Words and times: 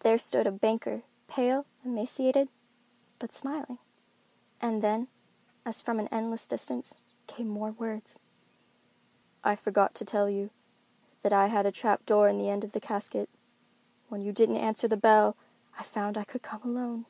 There 0.00 0.18
stood 0.18 0.44
the 0.44 0.50
banker, 0.52 1.04
pale, 1.26 1.64
emaciated, 1.86 2.50
but 3.18 3.32
smiling. 3.32 3.78
And 4.60 4.82
then, 4.82 5.08
as 5.64 5.80
from 5.80 5.98
an 5.98 6.06
endless 6.08 6.46
distance, 6.46 6.94
came 7.26 7.48
more 7.48 7.70
words: 7.72 8.18
"I 9.42 9.56
forgot 9.56 9.94
to 9.94 10.04
tell 10.04 10.28
you 10.28 10.50
that 11.22 11.32
I 11.32 11.46
had 11.46 11.64
a 11.64 11.72
trap 11.72 12.04
door 12.04 12.28
in 12.28 12.36
the 12.36 12.50
end 12.50 12.62
of 12.62 12.72
the 12.72 12.78
casket. 12.80 13.30
When 14.10 14.20
you 14.20 14.32
didn't 14.32 14.58
answer 14.58 14.86
the 14.86 14.98
bell, 14.98 15.34
I 15.78 15.82
found 15.82 16.18
I 16.18 16.24
could 16.24 16.42
come 16.42 16.60
alone." 16.62 17.06